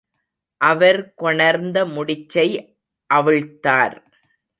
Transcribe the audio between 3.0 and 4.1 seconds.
அவிழ்த்தார்.